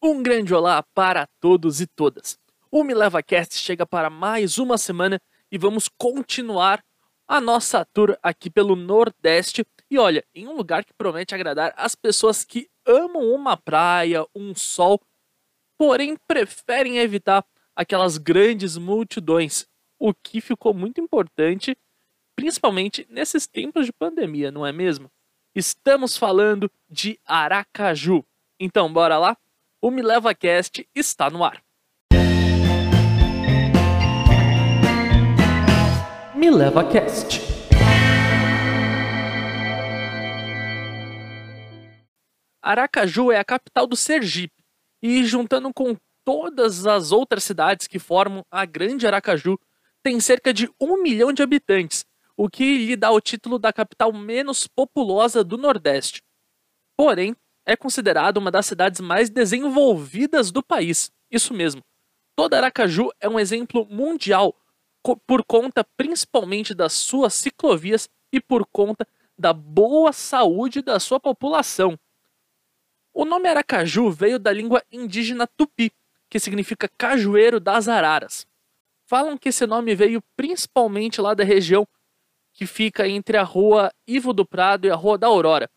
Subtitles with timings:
[0.00, 2.38] Um grande olá para todos e todas.
[2.70, 6.84] O Me Leva Cast chega para mais uma semana e vamos continuar
[7.26, 9.66] a nossa tour aqui pelo Nordeste.
[9.90, 14.54] E olha, em um lugar que promete agradar as pessoas que amam uma praia, um
[14.54, 15.00] sol,
[15.76, 17.44] porém preferem evitar
[17.74, 19.66] aquelas grandes multidões,
[19.98, 21.76] o que ficou muito importante,
[22.36, 25.10] principalmente nesses tempos de pandemia, não é mesmo?
[25.56, 28.24] Estamos falando de Aracaju.
[28.60, 29.36] Então, bora lá?
[29.80, 31.62] O Me Leva Cast está no ar.
[36.34, 37.40] Me Leva Cast.
[42.60, 44.64] Aracaju é a capital do Sergipe
[45.00, 49.56] e juntando com todas as outras cidades que formam a Grande Aracaju,
[50.02, 52.04] tem cerca de um milhão de habitantes,
[52.36, 56.20] o que lhe dá o título da capital menos populosa do Nordeste.
[56.96, 57.36] Porém,
[57.68, 61.12] é considerada uma das cidades mais desenvolvidas do país.
[61.30, 61.84] Isso mesmo.
[62.34, 64.56] Toda Aracaju é um exemplo mundial
[65.26, 69.06] por conta principalmente das suas ciclovias e por conta
[69.38, 71.98] da boa saúde da sua população.
[73.12, 75.92] O nome Aracaju veio da língua indígena tupi,
[76.30, 78.46] que significa cajueiro das araras.
[79.04, 81.86] Falam que esse nome veio principalmente lá da região
[82.54, 85.70] que fica entre a rua Ivo do Prado e a rua da Aurora,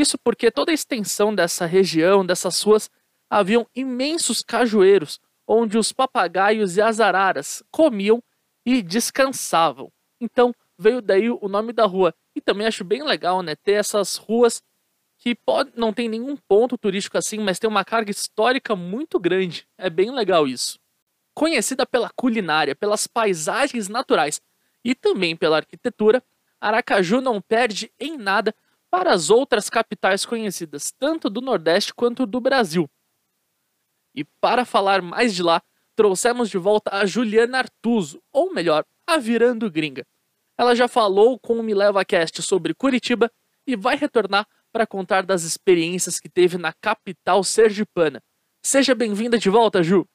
[0.00, 2.90] isso porque toda a extensão dessa região, dessas ruas,
[3.28, 8.22] haviam imensos cajueiros, onde os papagaios e as araras comiam
[8.64, 9.90] e descansavam.
[10.20, 12.14] Então veio daí o nome da rua.
[12.34, 14.62] E também acho bem legal, né, ter essas ruas
[15.18, 19.66] que pode, não tem nenhum ponto turístico assim, mas tem uma carga histórica muito grande.
[19.76, 20.78] É bem legal isso.
[21.34, 24.40] Conhecida pela culinária, pelas paisagens naturais
[24.84, 26.22] e também pela arquitetura,
[26.60, 28.54] Aracaju não perde em nada
[28.90, 32.88] para as outras capitais conhecidas, tanto do Nordeste quanto do Brasil.
[34.14, 35.62] E para falar mais de lá,
[35.94, 40.06] trouxemos de volta a Juliana Artuso, ou melhor, a Virando Gringa.
[40.56, 43.30] Ela já falou com o Me Leva Cast sobre Curitiba
[43.66, 48.22] e vai retornar para contar das experiências que teve na capital sergipana.
[48.62, 50.06] Seja bem-vinda de volta, Ju.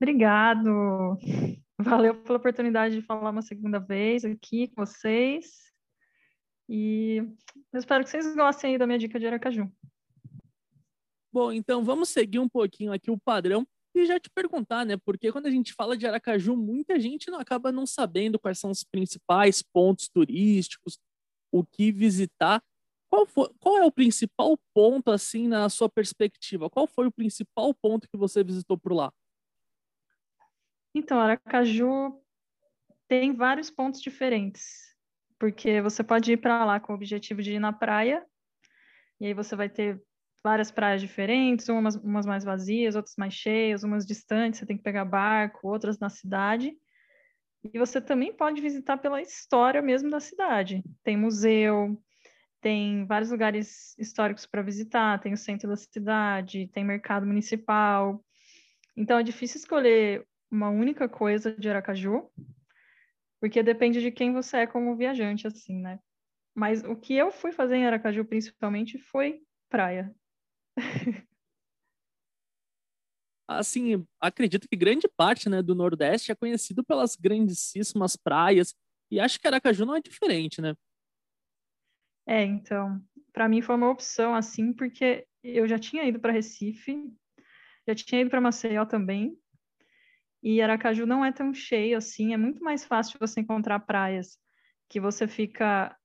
[0.00, 1.16] Obrigado.
[1.78, 5.73] Valeu pela oportunidade de falar uma segunda vez aqui com vocês.
[6.68, 7.16] E
[7.72, 9.70] eu espero que vocês gostem aí da minha dica de Aracaju.
[11.32, 14.96] Bom, então vamos seguir um pouquinho aqui o padrão e já te perguntar, né?
[14.96, 18.70] Porque quando a gente fala de Aracaju, muita gente não acaba não sabendo quais são
[18.70, 20.98] os principais pontos turísticos,
[21.52, 22.62] o que visitar.
[23.10, 26.70] Qual, foi, qual é o principal ponto, assim, na sua perspectiva?
[26.70, 29.12] Qual foi o principal ponto que você visitou por lá?
[30.94, 32.20] Então, Aracaju
[33.06, 34.93] tem vários pontos diferentes
[35.38, 38.24] porque você pode ir para lá com o objetivo de ir na praia,
[39.20, 40.00] e aí você vai ter
[40.42, 44.82] várias praias diferentes, umas, umas mais vazias, outras mais cheias, umas distantes, você tem que
[44.82, 46.76] pegar barco, outras na cidade.
[47.72, 50.84] E você também pode visitar pela história mesmo da cidade.
[51.02, 51.98] Tem museu,
[52.60, 58.22] tem vários lugares históricos para visitar, tem o centro da cidade, tem mercado municipal.
[58.94, 62.30] Então é difícil escolher uma única coisa de Aracaju,
[63.44, 66.00] porque depende de quem você é como viajante, assim, né?
[66.54, 70.16] Mas o que eu fui fazer em Aracaju, principalmente, foi praia.
[73.46, 78.74] assim, acredito que grande parte né, do Nordeste é conhecido pelas grandíssimas praias,
[79.10, 80.74] e acho que Aracaju não é diferente, né?
[82.26, 82.98] É, então,
[83.30, 87.12] para mim foi uma opção assim, porque eu já tinha ido para Recife,
[87.86, 89.38] já tinha ido para Maceió também,
[90.44, 94.38] e Aracaju não é tão cheio assim, é muito mais fácil você encontrar praias
[94.90, 95.96] que você fica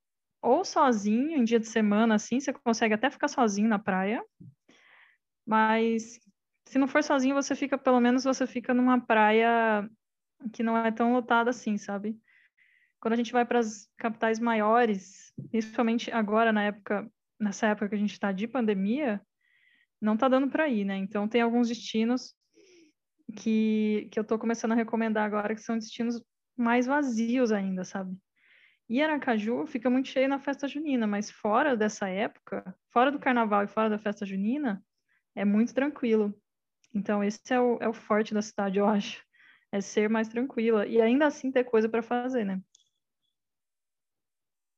[0.41, 4.23] ou sozinho em dia de semana, assim, você consegue até ficar sozinho na praia,
[5.45, 6.17] mas
[6.65, 9.89] se não for sozinho, você fica, pelo menos você fica numa praia
[10.53, 12.17] que não é tão lotada assim, sabe?
[13.01, 17.95] Quando a gente vai para as capitais maiores, principalmente agora na época, nessa época que
[17.95, 19.21] a gente está de pandemia,
[20.01, 20.95] não está dando para ir, né?
[20.95, 22.38] Então tem alguns destinos
[23.31, 26.21] que, que eu estou começando a recomendar agora, que são destinos
[26.57, 28.17] mais vazios ainda, sabe?
[28.89, 33.63] E Aracaju fica muito cheio na festa junina, mas fora dessa época, fora do carnaval
[33.63, 34.83] e fora da festa junina,
[35.35, 36.33] é muito tranquilo.
[36.93, 39.23] Então, esse é o, é o forte da cidade, eu acho.
[39.71, 42.59] É ser mais tranquila e ainda assim ter coisa para fazer, né?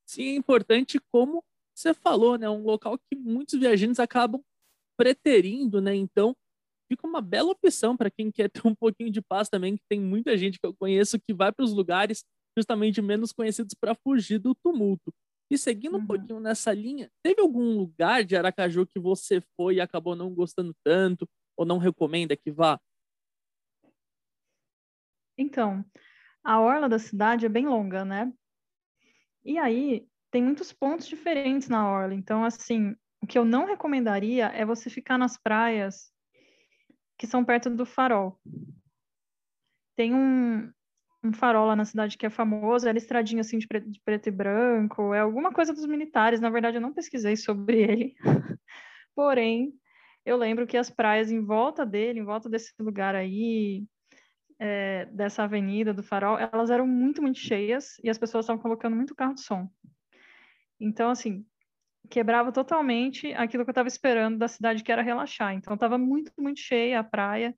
[0.05, 1.41] Sim, é importante como
[1.73, 2.49] você falou, né?
[2.49, 4.43] Um local que muitos viajantes acabam
[4.97, 5.95] preterindo, né?
[5.95, 6.35] Então,
[6.91, 10.01] fica uma bela opção para quem quer ter um pouquinho de paz também, que tem
[10.01, 12.25] muita gente que eu conheço que vai para os lugares
[12.57, 15.13] justamente menos conhecidos para fugir do tumulto.
[15.49, 16.01] E seguindo uhum.
[16.01, 20.33] um pouquinho nessa linha, teve algum lugar de Aracaju que você foi e acabou não
[20.33, 21.27] gostando tanto
[21.57, 22.79] ou não recomenda que vá?
[25.37, 25.83] Então,
[26.43, 28.31] a orla da cidade é bem longa, né?
[29.43, 32.13] E aí tem muitos pontos diferentes na orla.
[32.13, 36.11] Então, assim, o que eu não recomendaria é você ficar nas praias
[37.21, 38.35] que são perto do farol.
[39.95, 40.71] Tem um,
[41.23, 44.25] um farol lá na cidade que é famoso, era estradinha assim de preto, de preto
[44.27, 48.15] e branco, é alguma coisa dos militares, na verdade eu não pesquisei sobre ele.
[49.13, 49.71] Porém,
[50.25, 53.85] eu lembro que as praias em volta dele, em volta desse lugar aí,
[54.57, 58.95] é, dessa avenida do farol, elas eram muito, muito cheias e as pessoas estavam colocando
[58.95, 59.69] muito carro de som.
[60.79, 61.45] Então, assim,
[62.09, 65.53] quebrava totalmente aquilo que eu estava esperando da cidade, que era relaxar.
[65.53, 67.55] Então, estava muito, muito cheia a praia,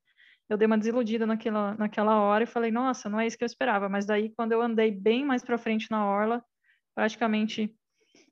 [0.50, 3.48] eu dei uma desiludida naquela, naquela hora e falei, nossa, não é isso que eu
[3.48, 3.90] esperava.
[3.90, 6.44] Mas daí, quando eu andei bem mais para frente na orla,
[6.94, 7.74] praticamente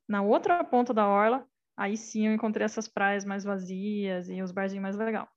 [0.08, 4.52] na outra ponta da orla, aí sim eu encontrei essas praias mais vazias e os
[4.52, 5.28] barzinhos mais legal.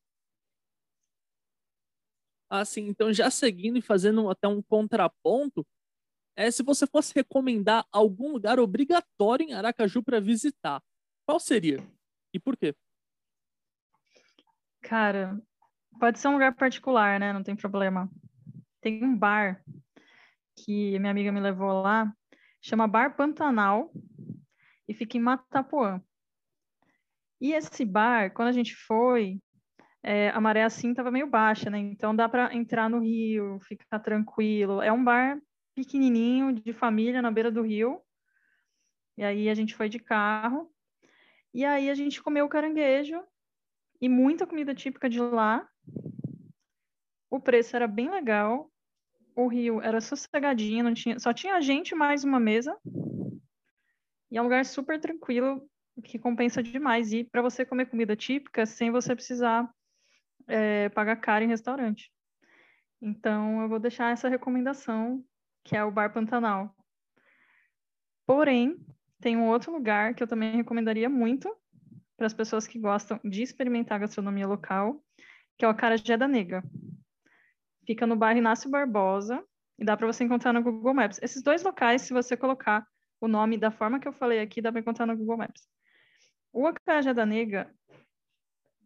[2.49, 5.65] Assim, então já seguindo e fazendo até um contraponto,
[6.35, 10.81] é se você fosse recomendar algum lugar obrigatório em Aracaju para visitar,
[11.25, 11.85] qual seria?
[12.33, 12.75] E por quê?
[14.81, 15.39] Cara,
[15.99, 17.31] Pode ser um lugar particular, né?
[17.31, 18.09] Não tem problema.
[18.81, 19.63] Tem um bar
[20.57, 22.13] que minha amiga me levou lá,
[22.61, 23.91] chama Bar Pantanal
[24.87, 26.01] e fica em Matapuã.
[27.39, 29.39] E esse bar, quando a gente foi,
[30.03, 31.79] é, a maré assim estava meio baixa, né?
[31.79, 34.81] Então dá para entrar no rio, ficar tranquilo.
[34.81, 35.39] É um bar
[35.75, 38.01] pequenininho de família na beira do rio.
[39.17, 40.71] E aí a gente foi de carro.
[41.53, 43.21] E aí a gente comeu caranguejo
[44.01, 45.67] e muita comida típica de lá.
[47.29, 48.71] O preço era bem legal.
[49.35, 52.77] O rio era sossegadinho, não tinha, só tinha gente mais uma mesa.
[54.31, 55.69] E é um lugar super tranquilo,
[56.03, 59.69] que compensa demais ir para você comer comida típica sem você precisar
[60.47, 62.11] é, pagar caro em restaurante.
[63.01, 65.23] Então, eu vou deixar essa recomendação,
[65.65, 66.73] que é o Bar Pantanal.
[68.25, 68.77] Porém,
[69.19, 71.53] tem um outro lugar que eu também recomendaria muito
[72.15, 75.03] para as pessoas que gostam de experimentar gastronomia local,
[75.57, 76.63] que é o Acarajé da Nega.
[77.85, 79.43] Fica no bairro Inácio Barbosa
[79.77, 81.19] e dá para você encontrar no Google Maps.
[81.21, 82.87] Esses dois locais, se você colocar
[83.19, 85.67] o nome da forma que eu falei aqui, dá para encontrar no Google Maps.
[86.53, 87.73] O Acarajé da Nega,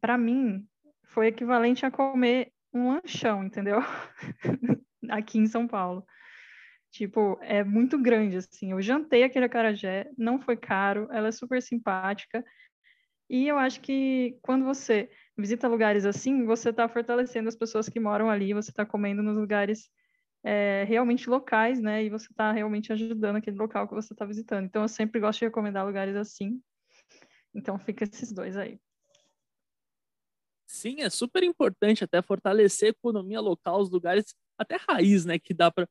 [0.02, 0.66] para mim,
[1.04, 3.80] foi equivalente a comer um lanchão, entendeu?
[5.10, 6.06] aqui em São Paulo.
[6.92, 8.72] Tipo, é muito grande, assim.
[8.72, 12.44] Eu jantei aquele acarajé, não foi caro, ela é super simpática.
[13.30, 18.00] E eu acho que quando você visita lugares assim, você está fortalecendo as pessoas que
[18.00, 19.90] moram ali, você está comendo nos lugares
[20.44, 22.04] é, realmente locais, né?
[22.04, 24.66] E você está realmente ajudando aquele local que você está visitando.
[24.66, 26.60] Então, eu sempre gosto de recomendar lugares assim.
[27.54, 28.80] Então, fica esses dois aí.
[30.66, 35.38] Sim, é super importante até fortalecer a economia local, os lugares até raiz, né?
[35.38, 35.88] Que dá para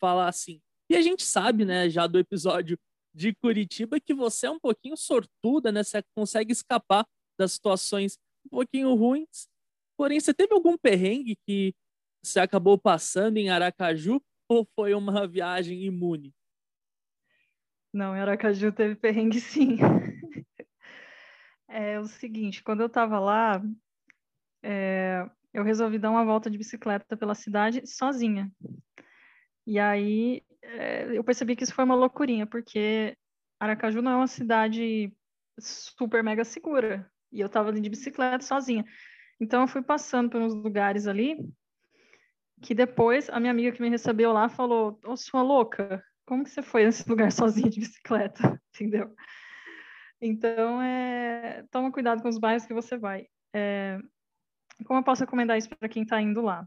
[0.00, 0.60] falar assim.
[0.90, 2.78] E a gente sabe, né, já do episódio
[3.14, 5.82] de Curitiba que você é um pouquinho sortuda, né?
[5.82, 7.06] Você consegue escapar
[7.38, 9.48] das situações um pouquinho ruins.
[9.96, 11.74] Porém, você teve algum perrengue que
[12.22, 16.34] você acabou passando em Aracaju ou foi uma viagem imune?
[17.92, 19.78] Não, em Aracaju teve perrengue sim.
[21.68, 23.62] é o seguinte, quando eu estava lá,
[24.62, 28.50] é, eu resolvi dar uma volta de bicicleta pela cidade sozinha.
[29.68, 33.14] E aí é, eu percebi que isso foi uma loucurinha, porque
[33.60, 35.12] Aracaju não é uma cidade
[35.58, 37.06] super mega segura.
[37.30, 38.82] E eu tava ali de bicicleta sozinha.
[39.38, 41.36] Então eu fui passando por uns lugares ali
[42.62, 46.50] que depois a minha amiga que me recebeu lá falou: Ô, sua louca, como que
[46.50, 48.58] você foi nesse lugar sozinha de bicicleta?
[48.74, 49.14] Entendeu?
[50.18, 51.62] Então, é...
[51.70, 53.26] toma cuidado com os bairros que você vai.
[53.54, 53.98] É...
[54.86, 56.66] Como eu posso recomendar isso para quem está indo lá?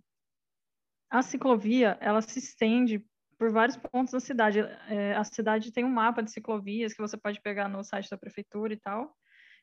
[1.11, 3.05] A ciclovia, ela se estende
[3.37, 4.59] por vários pontos da cidade.
[4.87, 8.17] É, a cidade tem um mapa de ciclovias que você pode pegar no site da
[8.17, 9.13] prefeitura e tal.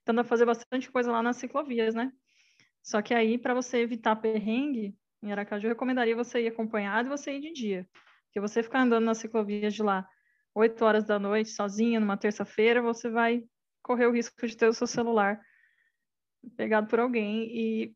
[0.02, 2.12] Então dá pra fazer bastante coisa lá nas ciclovias, né?
[2.82, 7.10] Só que aí, para você evitar perrengue, em Aracaju, eu recomendaria você ir acompanhado e
[7.10, 7.88] você ir de dia.
[8.26, 10.06] Porque você ficar andando nas ciclovias de lá
[10.54, 13.42] 8 horas da noite, sozinha, numa terça-feira, você vai
[13.82, 15.40] correr o risco de ter o seu celular
[16.56, 17.94] pegado por alguém e,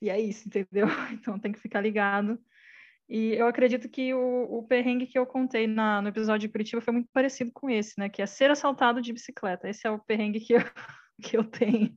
[0.00, 0.86] e é isso, entendeu?
[1.12, 2.42] Então tem que ficar ligado
[3.10, 6.80] e eu acredito que o, o perrengue que eu contei na, no episódio de Curitiba
[6.80, 8.08] foi muito parecido com esse, né?
[8.08, 9.68] Que é ser assaltado de bicicleta.
[9.68, 10.60] Esse é o perrengue que eu,
[11.20, 11.92] que eu tenho.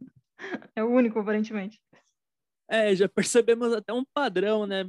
[0.75, 1.79] É o único, aparentemente.
[2.67, 4.86] É, já percebemos até um padrão, né?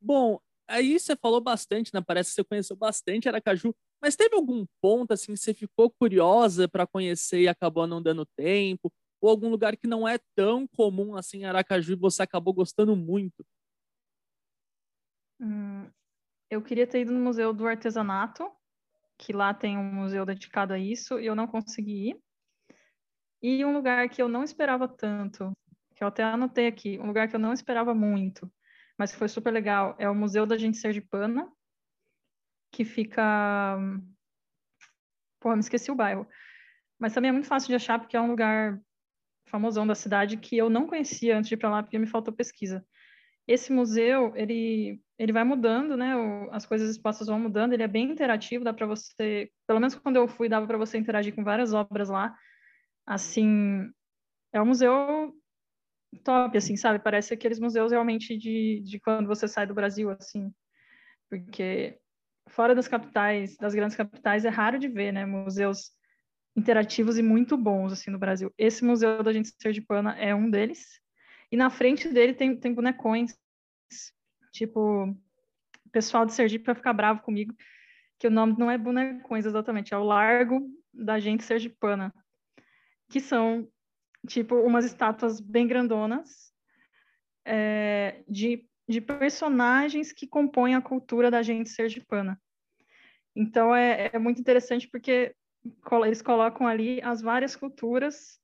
[0.00, 2.00] Bom, aí você falou bastante, né?
[2.00, 6.68] Parece que você conheceu bastante Aracaju, mas teve algum ponto assim que você ficou curiosa
[6.68, 8.92] para conhecer e acabou não dando tempo?
[9.24, 12.94] Ou algum lugar que não é tão comum assim em Aracaju e você acabou gostando
[12.94, 13.42] muito?
[15.40, 15.90] Hum,
[16.50, 18.46] eu queria ter ido no Museu do Artesanato,
[19.16, 22.20] que lá tem um museu dedicado a isso, e eu não consegui ir.
[23.42, 25.56] E um lugar que eu não esperava tanto,
[25.94, 28.52] que eu até anotei aqui, um lugar que eu não esperava muito,
[28.98, 31.50] mas foi super legal, é o Museu da Gente Sergipana,
[32.70, 33.78] que fica.
[35.40, 36.28] Porra, me esqueci o bairro.
[36.98, 38.78] Mas também é muito fácil de achar, porque é um lugar
[39.46, 42.34] famosão da cidade que eu não conhecia antes de ir para lá, porque me faltou
[42.34, 42.84] pesquisa.
[43.46, 46.16] Esse museu, ele, ele vai mudando, né?
[46.16, 49.94] O, as coisas expostas vão mudando, ele é bem interativo, dá para você, pelo menos
[49.94, 52.34] quando eu fui, dava para você interagir com várias obras lá.
[53.06, 53.90] Assim,
[54.52, 55.34] é um museu
[56.22, 56.98] top, assim, sabe?
[56.98, 60.52] Parece aqueles museus realmente de, de quando você sai do Brasil, assim.
[61.28, 61.98] Porque
[62.48, 65.26] fora das capitais, das grandes capitais, é raro de ver, né?
[65.26, 65.90] Museus
[66.56, 68.52] interativos e muito bons, assim, no Brasil.
[68.56, 71.00] Esse museu da gente Sergipana é um deles.
[71.50, 73.36] E na frente dele tem, tem bonecões,
[74.52, 77.54] tipo, o pessoal de Sergipe vai ficar bravo comigo,
[78.18, 82.14] que o nome não é bonecões exatamente, é o Largo da Gente Sergipana,
[83.08, 83.68] que são
[84.26, 86.52] tipo umas estátuas bem grandonas
[87.44, 92.40] é, de, de personagens que compõem a cultura da gente sergipana.
[93.36, 95.34] Então é, é muito interessante porque
[96.04, 98.38] eles colocam ali as várias culturas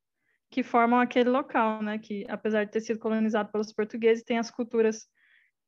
[0.51, 1.99] que formam aquele local, né?
[1.99, 5.07] Que apesar de ter sido colonizado pelos portugueses, tem as culturas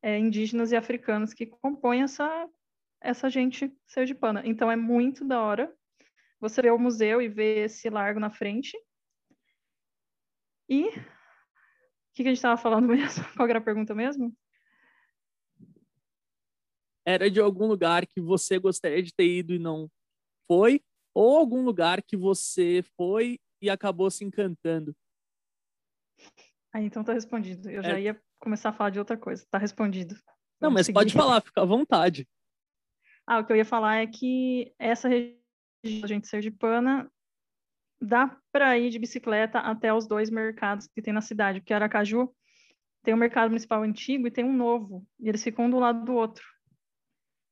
[0.01, 2.49] é, indígenas e africanas que compõem essa
[3.01, 4.41] essa gente sergipana.
[4.45, 5.73] Então é muito da hora
[6.39, 8.77] você ver o museu e ver esse largo na frente
[10.69, 10.91] e o
[12.13, 13.25] que, que a gente estava falando mesmo?
[13.35, 14.35] Qual era a pergunta mesmo?
[17.05, 19.89] Era de algum lugar que você gostaria de ter ido e não
[20.47, 20.81] foi?
[21.13, 24.95] Ou algum lugar que você foi e acabou se encantando?
[26.73, 27.69] Ah, então tá respondido.
[27.69, 27.83] Eu é.
[27.83, 29.45] já ia começar a falar de outra coisa.
[29.49, 30.15] Tá respondido.
[30.59, 30.95] Não, mas seguir.
[30.95, 32.27] pode falar, fica à vontade.
[33.27, 35.39] Ah, o que eu ia falar é que essa região,
[36.03, 37.09] a gente sergipana,
[38.01, 42.33] dá para ir de bicicleta até os dois mercados que tem na cidade, porque Aracaju
[43.03, 46.03] tem um mercado municipal antigo e tem um novo, e eles ficam um do lado
[46.03, 46.43] do outro.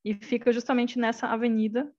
[0.04, 1.94] E fica justamente nessa avenida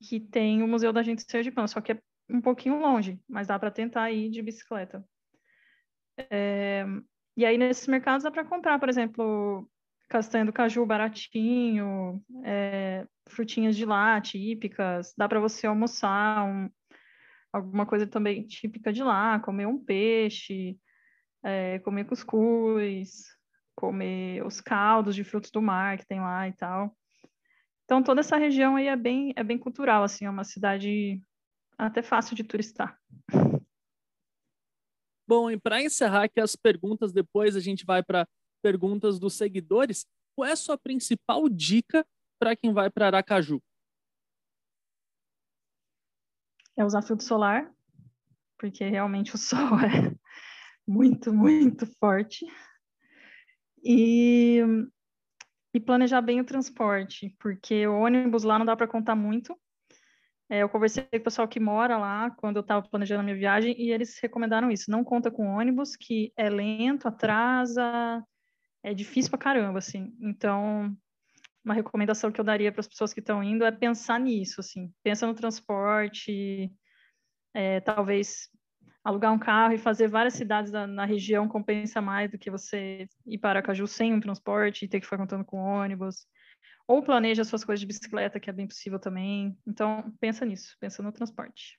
[0.00, 3.58] que tem o Museu da Gente Sergipano, só que é um pouquinho longe, mas dá
[3.58, 5.04] para tentar ir de bicicleta.
[6.30, 6.84] É,
[7.36, 9.68] e aí, nesses mercados, dá para comprar, por exemplo,
[10.08, 16.70] castanha do caju baratinho, é, frutinhas de lá típicas, dá para você almoçar um,
[17.52, 20.78] alguma coisa também típica de lá, comer um peixe,
[21.42, 23.24] é, comer cuscuz,
[23.74, 26.96] comer os caldos de frutos do mar que tem lá e tal.
[27.86, 31.22] Então toda essa região aí é bem é bem cultural, assim, é uma cidade
[31.78, 33.00] até fácil de turistar.
[35.26, 38.28] Bom, e para encerrar aqui as perguntas, depois a gente vai para
[38.62, 40.04] perguntas dos seguidores.
[40.36, 42.06] Qual é a sua principal dica
[42.38, 43.60] para quem vai para Aracaju?
[46.76, 47.72] é usar filtro solar,
[48.58, 50.14] porque realmente o sol é
[50.86, 52.46] muito, muito forte.
[53.82, 54.60] E,
[55.76, 59.54] e planejar bem o transporte, porque o ônibus lá não dá para contar muito.
[60.48, 63.36] É, eu conversei com o pessoal que mora lá quando eu estava planejando a minha
[63.36, 64.90] viagem e eles recomendaram isso.
[64.90, 68.24] Não conta com ônibus, que é lento, atrasa,
[68.82, 70.16] é difícil pra caramba, assim.
[70.18, 70.96] Então,
[71.62, 74.90] uma recomendação que eu daria para as pessoas que estão indo é pensar nisso, assim,
[75.02, 76.72] pensa no transporte,
[77.52, 78.48] é, talvez
[79.06, 83.38] alugar um carro e fazer várias cidades na, região compensa mais do que você ir
[83.38, 86.26] para Caju sem um transporte e ter que ficar contando com ônibus,
[86.88, 89.56] ou planeja suas coisas de bicicleta, que é bem possível também.
[89.64, 91.78] Então, pensa nisso, pensa no transporte.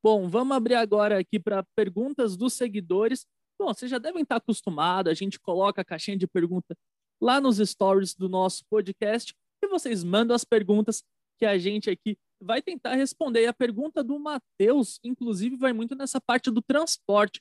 [0.00, 3.26] Bom, vamos abrir agora aqui para perguntas dos seguidores.
[3.58, 6.76] Bom, vocês já devem estar acostumados, a gente coloca a caixinha de pergunta
[7.20, 11.02] lá nos stories do nosso podcast e vocês mandam as perguntas
[11.36, 13.42] que a gente aqui vai tentar responder.
[13.42, 17.40] E a pergunta do Matheus, inclusive, vai muito nessa parte do transporte.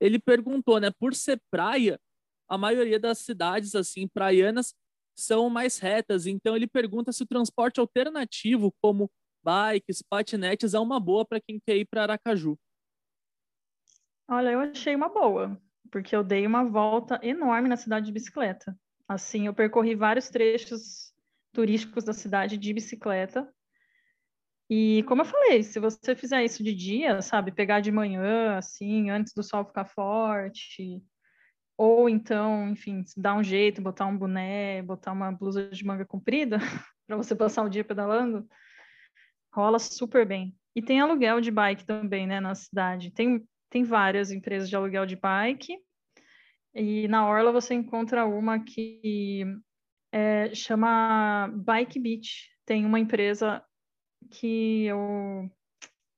[0.00, 1.98] Ele perguntou, né, por ser praia,
[2.48, 4.74] a maioria das cidades assim praianas
[5.16, 9.10] são mais retas, então ele pergunta se o transporte alternativo, como
[9.44, 12.58] bikes, patinetes, é uma boa para quem quer ir para Aracaju.
[14.28, 18.76] Olha, eu achei uma boa, porque eu dei uma volta enorme na cidade de bicicleta.
[19.06, 21.12] Assim, eu percorri vários trechos
[21.52, 23.52] turísticos da cidade de bicicleta.
[24.70, 29.10] E como eu falei, se você fizer isso de dia, sabe, pegar de manhã, assim,
[29.10, 31.02] antes do sol ficar forte,
[31.76, 36.58] ou então, enfim, dar um jeito, botar um boné, botar uma blusa de manga comprida
[37.04, 38.48] para você passar o dia pedalando,
[39.52, 40.54] rola super bem.
[40.76, 43.10] E tem aluguel de bike também, né, na cidade.
[43.10, 45.76] Tem, tem várias empresas de aluguel de bike.
[46.72, 49.44] E na Orla você encontra uma que
[50.12, 52.48] é, chama Bike Beach.
[52.64, 53.60] Tem uma empresa
[54.30, 55.50] que eu.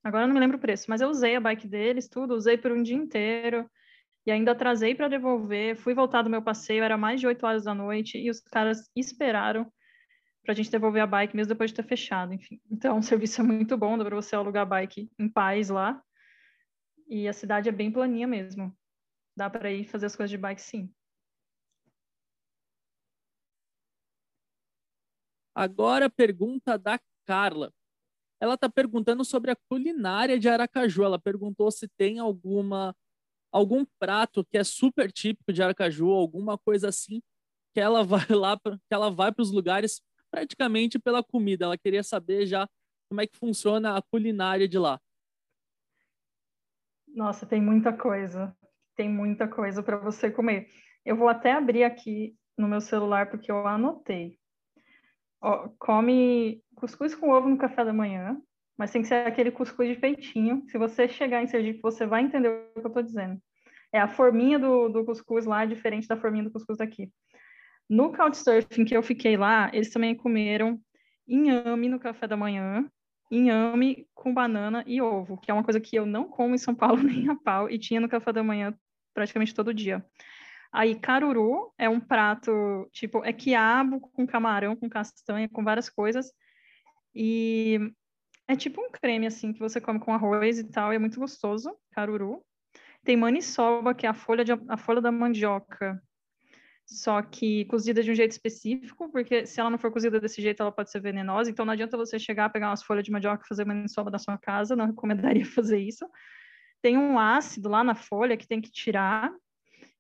[0.05, 2.59] Agora eu não me lembro o preço, mas eu usei a bike deles, tudo, usei
[2.59, 3.71] por um dia inteiro
[4.27, 5.77] e ainda atrasei para devolver.
[5.77, 8.91] Fui voltar do meu passeio, era mais de 8 horas da noite, e os caras
[8.97, 9.73] esperaram
[10.43, 12.61] para a gente devolver a bike mesmo depois de ter fechado, enfim.
[12.71, 16.03] Então, o serviço é muito bom, dá para você alugar a bike em paz lá.
[17.09, 18.77] E a cidade é bem planinha mesmo.
[19.37, 20.93] Dá para ir fazer as coisas de bike, sim.
[25.55, 27.73] Agora, pergunta da Carla.
[28.43, 31.05] Ela está perguntando sobre a culinária de Aracaju.
[31.05, 32.93] Ela perguntou se tem alguma
[33.53, 37.23] algum prato que é super típico de Aracaju, alguma coisa assim,
[37.73, 41.67] que ela vai lá, que ela vai para os lugares praticamente pela comida.
[41.67, 42.69] Ela queria saber já
[43.09, 45.01] como é que funciona a culinária de lá.
[47.07, 48.57] Nossa, tem muita coisa.
[48.97, 50.69] Tem muita coisa para você comer.
[51.05, 54.42] Eu vou até abrir aqui no meu celular porque eu anotei.
[55.43, 58.41] Ó, come cuscuz com ovo no café da manhã,
[58.79, 60.63] mas tem que ser aquele cuscuz de peitinho.
[60.69, 63.41] Se você chegar em Sergipe, você vai entender o que eu estou dizendo.
[63.93, 67.11] É a forminha do, do cuscuz lá, diferente da forminha do cuscuz daqui.
[67.91, 70.81] No Couchsurfing que eu fiquei lá, eles também comeram
[71.27, 72.89] inhame no café da manhã,
[73.31, 76.75] inhame com banana e ovo, que é uma coisa que eu não como em São
[76.75, 78.75] Paulo nem a pau, e tinha no café da manhã
[79.13, 80.05] praticamente todo dia.
[80.73, 86.33] Aí, caruru é um prato, tipo, é quiabo com camarão, com castanha, com várias coisas.
[87.15, 87.79] E
[88.49, 91.21] é tipo um creme, assim, que você come com arroz e tal, e é muito
[91.21, 92.43] gostoso, caruru.
[93.05, 96.01] Tem maniçoba, que é a folha, de, a folha da mandioca,
[96.87, 100.61] só que cozida de um jeito específico, porque se ela não for cozida desse jeito,
[100.61, 101.51] ela pode ser venenosa.
[101.51, 104.37] Então não adianta você chegar, pegar umas folhas de mandioca e fazer maniçoba da sua
[104.37, 106.07] casa, não recomendaria fazer isso.
[106.83, 109.33] Tem um ácido lá na folha que tem que tirar.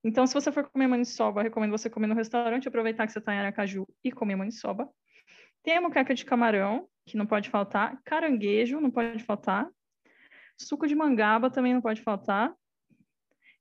[0.04, 3.34] Então, se você for comer maniçoba, recomendo você comer no restaurante, aproveitar que você está
[3.34, 4.88] em Aracaju e comer maniçoba.
[5.62, 8.00] Tem a moqueca de camarão, que não pode faltar.
[8.04, 9.68] Caranguejo, não pode faltar.
[10.58, 12.52] Suco de mangaba também não pode faltar.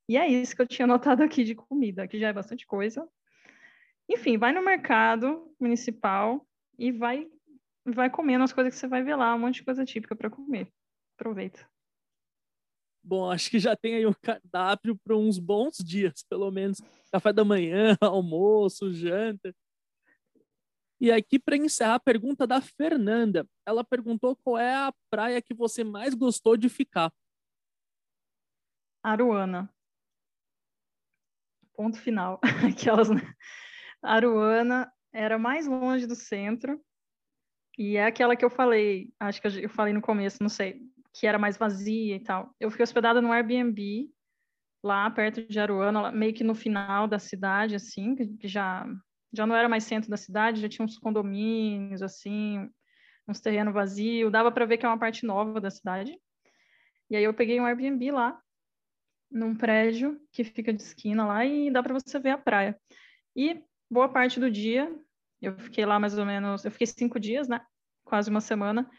[0.09, 3.07] E é isso que eu tinha notado aqui de comida, que já é bastante coisa.
[4.09, 6.45] Enfim, vai no mercado municipal
[6.77, 7.27] e vai
[7.83, 10.29] vai comendo as coisas que você vai ver lá, um monte de coisa típica para
[10.29, 10.67] comer.
[11.17, 11.67] Aproveita.
[13.03, 16.79] Bom, acho que já tem aí um cardápio para uns bons dias, pelo menos
[17.11, 19.53] café da manhã, almoço, janta.
[20.99, 25.53] E aqui para encerrar a pergunta da Fernanda, ela perguntou qual é a praia que
[25.53, 27.11] você mais gostou de ficar.
[29.03, 29.73] Aruana
[31.81, 32.39] ponto final.
[32.71, 33.21] Aquelas, né?
[34.03, 36.79] Aruana era mais longe do centro
[37.77, 40.81] e é aquela que eu falei, acho que eu falei no começo, não sei,
[41.13, 42.55] que era mais vazia e tal.
[42.59, 44.09] Eu fiquei hospedada no Airbnb
[44.83, 48.85] lá perto de Aruana, meio que no final da cidade, assim, que já
[49.33, 52.69] já não era mais centro da cidade, já tinha uns condomínios, assim,
[53.27, 56.19] uns terrenos vazios, dava para ver que é uma parte nova da cidade.
[57.09, 58.37] E aí eu peguei um Airbnb lá
[59.31, 62.77] num prédio que fica de esquina lá e dá para você ver a praia.
[63.35, 64.93] E boa parte do dia,
[65.41, 67.61] eu fiquei lá mais ou menos, eu fiquei cinco dias, né?
[68.03, 68.89] Quase uma semana.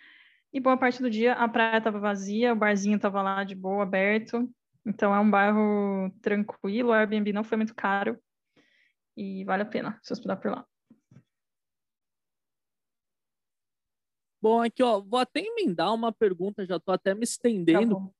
[0.52, 3.82] E boa parte do dia a praia estava vazia, o barzinho estava lá de boa,
[3.82, 4.48] aberto.
[4.84, 8.18] Então é um bairro tranquilo, o Airbnb não foi muito caro
[9.16, 10.66] e vale a pena se hospedar por lá.
[14.42, 18.10] Bom, aqui ó, vou até emendar uma pergunta, já estou até me estendendo, tá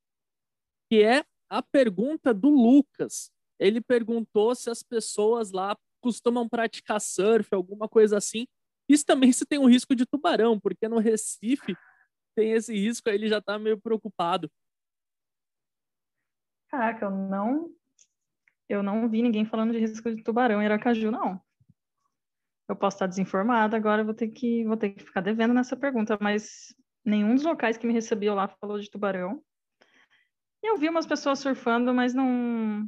[0.89, 3.29] que é a pergunta do Lucas.
[3.59, 8.47] Ele perguntou se as pessoas lá costumam praticar surf, alguma coisa assim.
[8.87, 11.75] Isso também se tem o risco de tubarão, porque no Recife
[12.35, 14.49] tem esse risco, aí ele já está meio preocupado.
[16.69, 17.73] Caraca, eu não
[18.67, 21.39] eu não vi ninguém falando de risco de tubarão em Aracaju, não.
[22.67, 26.17] Eu posso estar desinformada, agora vou ter que vou ter que ficar devendo nessa pergunta,
[26.19, 29.43] mas nenhum dos locais que me recebeu lá falou de tubarão.
[30.63, 32.87] Eu vi umas pessoas surfando, mas não.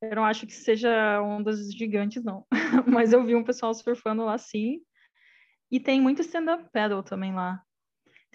[0.00, 2.46] Eu não acho que seja ondas gigantes, não.
[2.86, 4.80] mas eu vi um pessoal surfando lá sim.
[5.70, 7.60] E tem muito stand-up paddle também lá.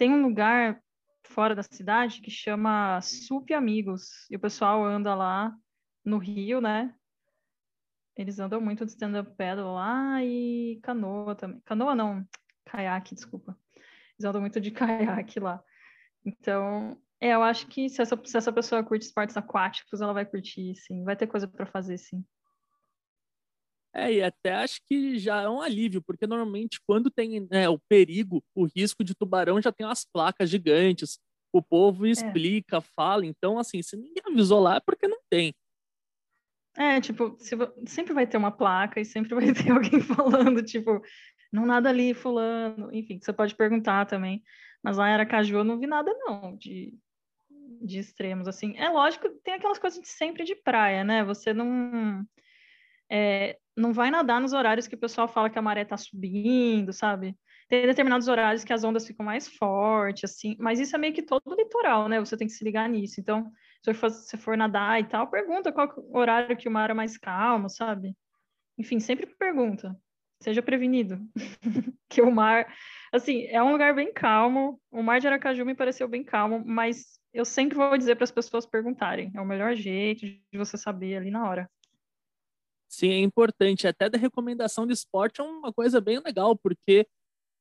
[0.00, 0.82] Tem um lugar
[1.26, 4.26] fora da cidade que chama Sup Amigos.
[4.30, 5.54] E o pessoal anda lá
[6.02, 6.94] no Rio, né?
[8.16, 11.60] Eles andam muito de stand-up paddle lá e canoa também.
[11.66, 12.26] Canoa não,
[12.64, 13.54] caiaque, desculpa.
[14.18, 15.62] Eles andam muito de caiaque lá.
[16.24, 20.24] Então, é, eu acho que se essa, se essa pessoa curte esportes aquáticos, ela vai
[20.24, 21.04] curtir, sim.
[21.04, 22.24] Vai ter coisa para fazer, sim.
[23.94, 27.78] É, e até acho que já é um alívio, porque normalmente quando tem né, o
[27.88, 31.18] perigo, o risco de tubarão já tem umas placas gigantes.
[31.52, 32.10] O povo é.
[32.10, 32.80] explica, é.
[32.80, 33.26] fala.
[33.26, 35.52] Então, assim, se ninguém avisou lá é porque não tem.
[36.76, 41.02] É, tipo, se, sempre vai ter uma placa e sempre vai ter alguém falando, tipo,
[41.52, 42.90] não nada ali, fulano.
[42.92, 44.42] Enfim, você pode perguntar também.
[44.82, 46.96] Mas lá em Aracaju eu não vi nada, não, de,
[47.82, 48.76] de extremos, assim.
[48.78, 51.24] É lógico, tem aquelas coisas de sempre de praia, né?
[51.24, 52.24] Você não...
[53.10, 56.92] É, não vai nadar nos horários que o pessoal fala que a maré tá subindo,
[56.92, 57.36] sabe?
[57.68, 61.22] Tem determinados horários que as ondas ficam mais fortes, assim, mas isso é meio que
[61.22, 62.18] todo o litoral, né?
[62.18, 63.20] Você tem que se ligar nisso.
[63.20, 63.50] Então,
[63.82, 67.16] se você for nadar e tal, pergunta qual é horário que o mar é mais
[67.16, 68.16] calmo, sabe?
[68.76, 69.96] Enfim, sempre pergunta.
[70.42, 71.20] Seja prevenido.
[72.08, 72.66] que o mar,
[73.12, 74.80] assim, é um lugar bem calmo.
[74.90, 78.32] O mar de Aracaju me pareceu bem calmo, mas eu sempre vou dizer para as
[78.32, 79.30] pessoas perguntarem.
[79.34, 81.70] É o melhor jeito de você saber ali na hora.
[82.90, 83.86] Sim, é importante.
[83.86, 87.06] Até da recomendação de esporte é uma coisa bem legal, porque,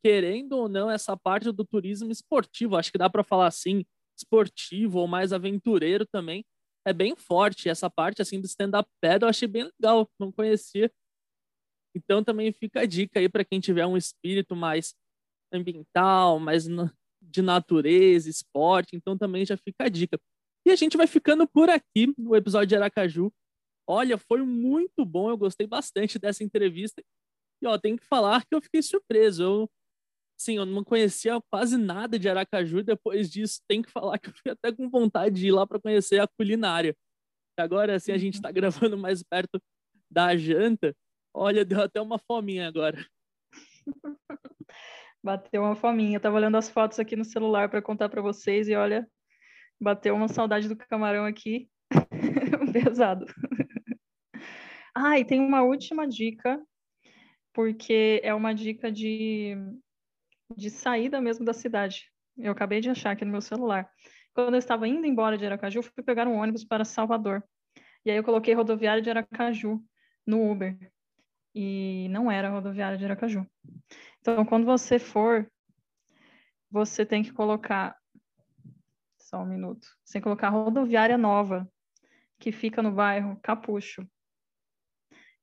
[0.04, 3.86] querendo ou não, essa parte do turismo esportivo, acho que dá para falar assim,
[4.18, 6.44] esportivo ou mais aventureiro também,
[6.86, 7.70] é bem forte.
[7.70, 10.92] Essa parte assim do stand-up paddle eu achei bem legal, não conhecia.
[11.96, 14.96] Então também fica a dica aí para quem tiver um espírito mais
[15.54, 16.66] ambiental, mais
[17.22, 20.20] de natureza, esporte, então também já fica a dica.
[20.66, 23.32] E a gente vai ficando por aqui no episódio de Aracaju.
[23.92, 27.04] Olha, foi muito bom, eu gostei bastante dessa entrevista.
[27.60, 29.42] E ó, tem que falar que eu fiquei surpreso.
[29.42, 29.72] Eu,
[30.40, 32.84] sim, eu não conhecia quase nada de Aracaju.
[32.84, 35.80] Depois disso, tem que falar que eu fiquei até com vontade de ir lá para
[35.80, 36.96] conhecer a culinária.
[37.58, 39.60] Agora, assim, a gente está gravando mais perto
[40.08, 40.96] da janta.
[41.34, 43.04] Olha, deu até uma fominha agora.
[45.24, 46.18] Bateu uma fominha.
[46.18, 49.10] Eu tava olhando as fotos aqui no celular para contar para vocês e olha,
[49.82, 51.68] bateu uma saudade do camarão aqui.
[52.72, 53.26] Pesado.
[55.02, 56.62] Ah, e tem uma última dica,
[57.54, 59.56] porque é uma dica de,
[60.58, 62.12] de saída mesmo da cidade.
[62.38, 63.90] Eu acabei de achar aqui no meu celular.
[64.34, 67.42] Quando eu estava indo embora de Aracaju, fui pegar um ônibus para Salvador.
[68.04, 69.82] E aí eu coloquei rodoviária de Aracaju
[70.28, 70.78] no Uber.
[71.56, 73.48] E não era rodoviária de Aracaju.
[74.20, 75.50] Então, quando você for,
[76.70, 77.96] você tem que colocar.
[79.18, 79.88] Só um minuto.
[80.04, 81.66] Você tem que colocar rodoviária nova,
[82.38, 84.06] que fica no bairro Capucho.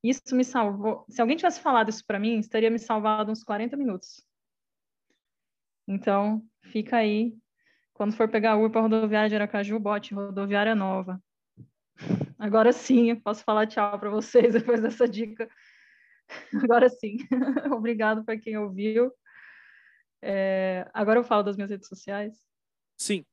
[0.08, 1.04] Isso me salvou.
[1.08, 4.24] Se alguém tivesse falado isso para mim, teria me salvado uns 40 minutos.
[5.88, 7.36] Então, fica aí.
[7.92, 11.20] Quando for pegar a para rodoviária de Aracaju, bote rodoviária nova.
[12.38, 15.48] Agora sim, eu posso falar tchau para vocês depois dessa dica.
[16.62, 17.16] Agora sim.
[17.74, 19.12] Obrigado para quem ouviu.
[20.22, 20.88] É...
[20.94, 22.40] Agora eu falo das minhas redes sociais.
[22.96, 23.24] Sim.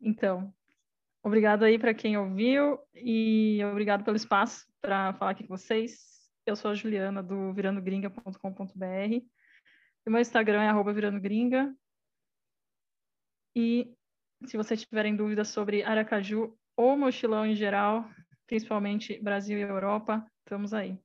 [0.00, 0.52] Então,
[1.24, 6.28] Obrigado aí para quem ouviu e obrigado pelo espaço para falar aqui com vocês.
[6.44, 9.24] Eu sou a Juliana do virandogringa.com.br.
[10.04, 11.72] O meu Instagram é arroba virandogringa.
[13.54, 13.94] E
[14.46, 18.04] se vocês tiverem dúvidas sobre Aracaju ou mochilão em geral,
[18.48, 20.98] principalmente Brasil e Europa, estamos aí.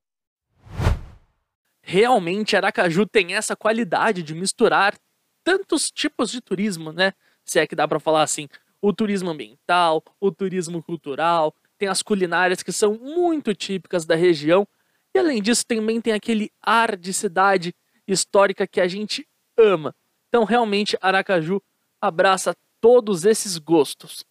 [1.84, 4.97] Realmente Aracaju tem essa qualidade de misturar
[5.43, 7.13] tantos tipos de turismo, né?
[7.45, 8.47] Se é que dá para falar assim
[8.81, 14.67] o turismo ambiental, o turismo cultural, tem as culinárias que são muito típicas da região.
[15.15, 17.73] E além disso, também tem aquele ar de cidade
[18.07, 19.95] histórica que a gente ama.
[20.27, 21.61] Então, realmente, Aracaju
[22.01, 24.23] abraça todos esses gostos.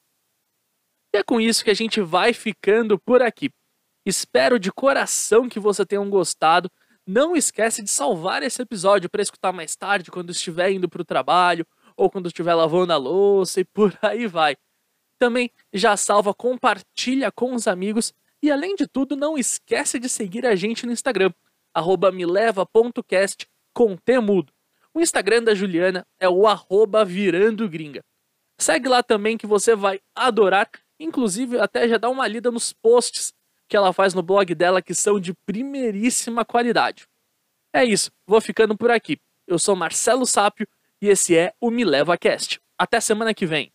[1.15, 3.51] E é com isso que a gente vai ficando por aqui.
[4.05, 6.71] Espero de coração que você tenha gostado.
[7.07, 11.05] Não esquece de salvar esse episódio para escutar mais tarde, quando estiver indo para o
[11.05, 14.57] trabalho ou quando estiver lavando a louça e por aí vai.
[15.19, 20.47] Também já salva, compartilha com os amigos e além de tudo, não esquece de seguir
[20.47, 21.33] a gente no Instagram,
[22.13, 24.53] mileva.cast com temudo.
[24.95, 28.05] O Instagram da Juliana é o arroba virando gringa.
[28.59, 33.35] Segue lá também que você vai adorar, inclusive até já dá uma lida nos posts
[33.69, 37.07] que ela faz no blog dela que são de primeiríssima qualidade.
[37.73, 39.19] É isso, vou ficando por aqui.
[39.47, 40.67] Eu sou Marcelo Sápio
[41.09, 42.61] esse é o Me Leva Cast.
[42.79, 43.73] Até semana que vem.